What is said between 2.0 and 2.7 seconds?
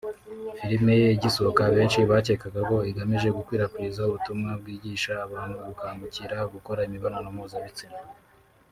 bakekaga